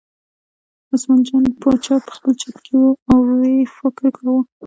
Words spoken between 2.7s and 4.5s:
و او یې فکر کاوه.